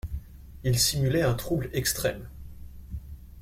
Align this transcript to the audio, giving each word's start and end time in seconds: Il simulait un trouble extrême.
Il 0.63 0.79
simulait 0.79 1.21
un 1.21 1.35
trouble 1.35 1.69
extrême. 1.73 2.27